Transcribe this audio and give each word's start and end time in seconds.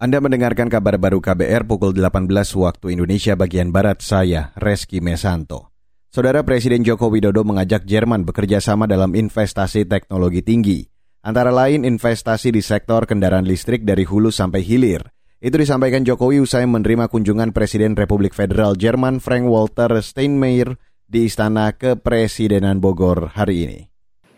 Anda 0.00 0.16
mendengarkan 0.16 0.72
kabar 0.72 0.96
baru 0.96 1.20
KBR 1.20 1.68
pukul 1.68 1.92
18 1.92 2.24
waktu 2.56 2.96
Indonesia 2.96 3.36
bagian 3.36 3.68
Barat, 3.68 4.00
saya 4.00 4.48
Reski 4.56 5.04
Mesanto. 5.04 5.76
Saudara 6.08 6.40
Presiden 6.40 6.88
Joko 6.88 7.12
Widodo 7.12 7.44
mengajak 7.44 7.84
Jerman 7.84 8.24
bekerja 8.24 8.64
sama 8.64 8.88
dalam 8.88 9.12
investasi 9.12 9.84
teknologi 9.84 10.40
tinggi. 10.40 10.88
Antara 11.20 11.52
lain 11.52 11.84
investasi 11.84 12.48
di 12.48 12.64
sektor 12.64 13.04
kendaraan 13.04 13.44
listrik 13.44 13.84
dari 13.84 14.08
hulu 14.08 14.32
sampai 14.32 14.64
hilir. 14.64 15.04
Itu 15.36 15.60
disampaikan 15.60 16.00
Jokowi 16.00 16.40
usai 16.40 16.64
menerima 16.64 17.12
kunjungan 17.12 17.52
Presiden 17.52 17.92
Republik 17.92 18.32
Federal 18.32 18.80
Jerman 18.80 19.20
Frank-Walter 19.20 20.00
Steinmeier 20.00 20.80
di 21.04 21.28
Istana 21.28 21.76
Kepresidenan 21.76 22.80
Bogor 22.80 23.36
hari 23.36 23.68
ini. 23.68 23.78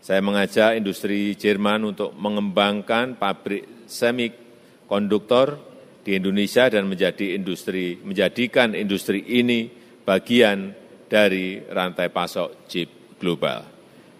Saya 0.03 0.19
mengajak 0.19 0.75
industri 0.75 1.31
Jerman 1.39 1.95
untuk 1.95 2.11
mengembangkan 2.19 3.15
pabrik 3.15 3.87
semik 3.87 4.42
konduktor 4.87 5.59
di 6.03 6.19
Indonesia 6.19 6.67
dan 6.67 6.91
menjadi 6.91 7.39
industri 7.39 7.95
menjadikan 8.03 8.75
industri 8.75 9.23
ini 9.23 9.71
bagian 10.03 10.75
dari 11.07 11.63
rantai 11.63 12.11
pasok 12.11 12.67
chip 12.67 13.17
global 13.19 13.63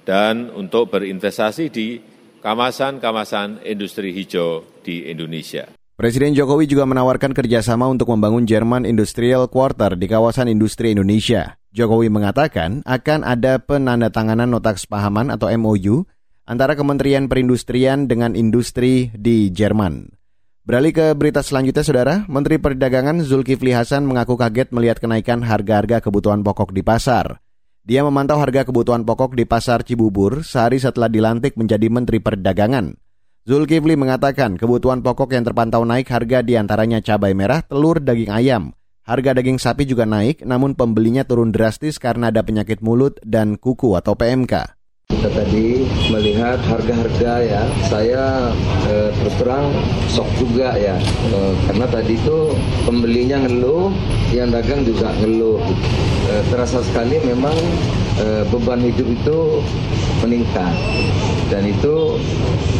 dan 0.07 0.51
untuk 0.55 0.91
berinvestasi 0.91 1.65
di 1.71 1.99
kawasan-kawasan 2.43 3.63
industri 3.63 4.11
hijau 4.11 4.63
di 4.83 5.07
Indonesia. 5.07 5.67
Presiden 5.95 6.35
Jokowi 6.35 6.67
juga 6.67 6.83
menawarkan 6.83 7.31
kerjasama 7.31 7.87
untuk 7.87 8.11
membangun 8.11 8.43
Jerman 8.43 8.83
Industrial 8.83 9.47
Quarter 9.47 9.95
di 9.95 10.09
kawasan 10.09 10.51
industri 10.51 10.91
Indonesia. 10.91 11.55
Jokowi 11.71 12.11
mengatakan 12.11 12.83
akan 12.83 13.23
ada 13.23 13.61
penandatanganan 13.61 14.51
nota 14.51 14.75
kesepahaman 14.75 15.31
atau 15.31 15.47
MOU 15.55 16.03
antara 16.43 16.75
Kementerian 16.75 17.31
Perindustrian 17.31 18.11
dengan 18.11 18.35
industri 18.35 19.09
di 19.15 19.49
Jerman. 19.53 20.22
Beralih 20.63 20.95
ke 20.95 21.11
berita 21.11 21.43
selanjutnya, 21.43 21.83
Saudara. 21.83 22.15
Menteri 22.31 22.55
Perdagangan 22.55 23.19
Zulkifli 23.19 23.75
Hasan 23.75 24.07
mengaku 24.07 24.39
kaget 24.39 24.71
melihat 24.71 25.03
kenaikan 25.03 25.43
harga-harga 25.43 25.99
kebutuhan 25.99 26.39
pokok 26.39 26.71
di 26.71 26.79
pasar. 26.79 27.43
Dia 27.83 27.99
memantau 27.99 28.39
harga 28.39 28.63
kebutuhan 28.63 29.03
pokok 29.03 29.35
di 29.35 29.43
Pasar 29.43 29.83
Cibubur 29.83 30.39
sehari 30.39 30.79
setelah 30.79 31.11
dilantik 31.11 31.59
menjadi 31.59 31.91
Menteri 31.91 32.23
Perdagangan. 32.23 32.95
Zulkifli 33.43 33.99
mengatakan 33.99 34.55
kebutuhan 34.55 35.03
pokok 35.03 35.35
yang 35.35 35.43
terpantau 35.43 35.83
naik 35.83 36.07
harga 36.07 36.39
di 36.39 36.55
antaranya 36.55 37.03
cabai 37.03 37.35
merah, 37.35 37.59
telur, 37.59 37.99
daging 37.99 38.31
ayam. 38.31 38.71
Harga 39.03 39.35
daging 39.35 39.59
sapi 39.59 39.83
juga 39.83 40.07
naik, 40.07 40.47
namun 40.47 40.79
pembelinya 40.79 41.27
turun 41.27 41.51
drastis 41.51 41.99
karena 41.99 42.31
ada 42.31 42.39
penyakit 42.39 42.79
mulut 42.79 43.19
dan 43.27 43.59
kuku 43.59 43.99
atau 43.99 44.15
PMK. 44.15 44.72
Kita 45.13 45.29
tadi 45.29 45.85
melihat 46.09 46.57
harga-harga 46.65 47.33
ya, 47.45 47.63
saya 47.85 48.49
eh, 48.89 49.13
terus 49.21 49.35
terang 49.37 49.69
sok 50.09 50.25
juga 50.41 50.73
ya, 50.73 50.97
eh, 51.29 51.53
karena 51.69 51.85
tadi 51.85 52.17
itu 52.17 52.51
pembelinya 52.83 53.45
ngeluh, 53.45 53.93
yang 54.33 54.49
dagang 54.49 54.81
juga 54.81 55.13
ngeluh. 55.21 55.61
Eh, 56.33 56.43
terasa 56.49 56.81
sekali 56.81 57.21
memang 57.21 57.53
eh, 58.17 58.41
beban 58.49 58.81
hidup 58.81 59.05
itu 59.05 59.61
meningkat 60.25 60.73
dan 61.53 61.67
itu 61.67 62.17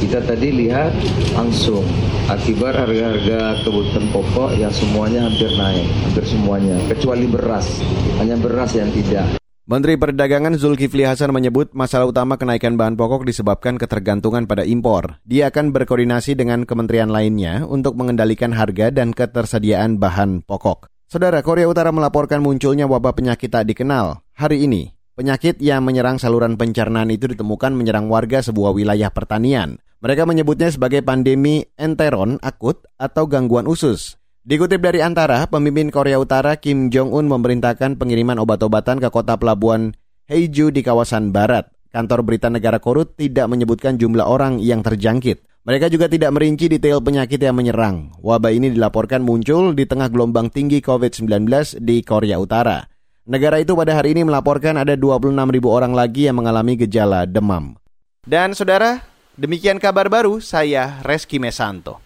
kita 0.02 0.24
tadi 0.26 0.50
lihat 0.66 0.90
langsung 1.38 1.86
akibat 2.26 2.74
harga-harga 2.74 3.62
kebutuhan 3.62 4.06
pokok 4.10 4.58
yang 4.58 4.74
semuanya 4.74 5.30
hampir 5.30 5.52
naik, 5.54 5.86
hampir 6.08 6.26
semuanya, 6.26 6.76
kecuali 6.90 7.30
beras, 7.30 7.84
hanya 8.18 8.40
beras 8.40 8.74
yang 8.74 8.90
tidak. 8.90 9.43
Menteri 9.64 9.96
Perdagangan 9.96 10.60
Zulkifli 10.60 11.08
Hasan 11.08 11.32
menyebut 11.32 11.72
masalah 11.72 12.12
utama 12.12 12.36
kenaikan 12.36 12.76
bahan 12.76 13.00
pokok 13.00 13.24
disebabkan 13.24 13.80
ketergantungan 13.80 14.44
pada 14.44 14.68
impor. 14.68 15.24
Dia 15.24 15.48
akan 15.56 15.72
berkoordinasi 15.72 16.36
dengan 16.36 16.68
kementerian 16.68 17.08
lainnya 17.08 17.64
untuk 17.64 17.96
mengendalikan 17.96 18.52
harga 18.52 18.92
dan 18.92 19.16
ketersediaan 19.16 20.04
bahan 20.04 20.44
pokok. 20.44 20.92
Saudara 21.08 21.40
Korea 21.40 21.72
Utara 21.72 21.96
melaporkan 21.96 22.44
munculnya 22.44 22.92
wabah 22.92 23.16
penyakit 23.16 23.56
tak 23.56 23.64
dikenal. 23.72 24.20
Hari 24.36 24.68
ini, 24.68 24.92
penyakit 25.16 25.64
yang 25.64 25.88
menyerang 25.88 26.20
saluran 26.20 26.60
pencernaan 26.60 27.08
itu 27.08 27.32
ditemukan 27.32 27.72
menyerang 27.72 28.12
warga 28.12 28.44
sebuah 28.44 28.76
wilayah 28.76 29.16
pertanian. 29.16 29.80
Mereka 30.04 30.28
menyebutnya 30.28 30.76
sebagai 30.76 31.08
pandemi 31.08 31.64
enteron 31.80 32.36
akut 32.44 32.84
atau 33.00 33.32
gangguan 33.32 33.72
usus. 33.72 34.20
Dikutip 34.44 34.84
dari 34.84 35.00
Antara, 35.00 35.48
pemimpin 35.48 35.88
Korea 35.88 36.20
Utara 36.20 36.60
Kim 36.60 36.92
Jong-un 36.92 37.32
memerintahkan 37.32 37.96
pengiriman 37.96 38.36
obat-obatan 38.44 39.00
ke 39.00 39.08
kota 39.08 39.40
pelabuhan 39.40 39.96
Heiju 40.28 40.68
di 40.68 40.84
kawasan 40.84 41.32
barat. 41.32 41.72
Kantor 41.96 42.28
berita 42.28 42.52
negara 42.52 42.76
Korut 42.84 43.16
tidak 43.16 43.48
menyebutkan 43.48 43.96
jumlah 43.96 44.28
orang 44.28 44.60
yang 44.60 44.84
terjangkit. 44.84 45.48
Mereka 45.64 45.88
juga 45.88 46.12
tidak 46.12 46.36
merinci 46.36 46.68
detail 46.68 47.00
penyakit 47.00 47.40
yang 47.40 47.56
menyerang. 47.56 48.12
Wabah 48.20 48.52
ini 48.52 48.68
dilaporkan 48.76 49.24
muncul 49.24 49.72
di 49.72 49.88
tengah 49.88 50.12
gelombang 50.12 50.52
tinggi 50.52 50.84
COVID-19 50.84 51.80
di 51.80 52.04
Korea 52.04 52.36
Utara. 52.36 52.84
Negara 53.24 53.64
itu 53.64 53.72
pada 53.80 53.96
hari 53.96 54.12
ini 54.12 54.28
melaporkan 54.28 54.76
ada 54.76 55.00
26 55.00 55.40
ribu 55.56 55.72
orang 55.72 55.96
lagi 55.96 56.28
yang 56.28 56.44
mengalami 56.44 56.76
gejala 56.76 57.24
demam. 57.24 57.80
Dan 58.28 58.52
saudara, 58.52 59.08
demikian 59.40 59.80
kabar 59.80 60.12
baru 60.12 60.44
saya 60.44 61.00
Reski 61.08 61.40
Mesanto. 61.40 62.03